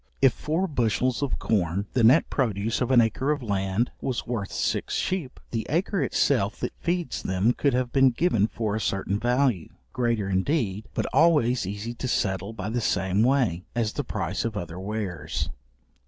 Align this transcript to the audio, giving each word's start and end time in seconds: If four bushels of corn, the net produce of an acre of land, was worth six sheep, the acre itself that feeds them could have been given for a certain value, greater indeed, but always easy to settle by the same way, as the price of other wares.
If 0.19 0.33
four 0.33 0.65
bushels 0.67 1.21
of 1.21 1.37
corn, 1.37 1.85
the 1.93 2.03
net 2.03 2.27
produce 2.31 2.81
of 2.81 2.89
an 2.89 3.01
acre 3.01 3.29
of 3.29 3.43
land, 3.43 3.91
was 4.01 4.25
worth 4.25 4.51
six 4.51 4.95
sheep, 4.95 5.39
the 5.51 5.67
acre 5.69 6.01
itself 6.01 6.59
that 6.61 6.73
feeds 6.79 7.21
them 7.21 7.53
could 7.53 7.75
have 7.75 7.91
been 7.93 8.09
given 8.09 8.47
for 8.47 8.75
a 8.75 8.81
certain 8.81 9.19
value, 9.19 9.69
greater 9.93 10.27
indeed, 10.27 10.87
but 10.95 11.05
always 11.13 11.67
easy 11.67 11.93
to 11.93 12.07
settle 12.07 12.51
by 12.51 12.69
the 12.71 12.81
same 12.81 13.21
way, 13.21 13.63
as 13.75 13.93
the 13.93 14.03
price 14.03 14.43
of 14.43 14.57
other 14.57 14.79
wares. 14.79 15.51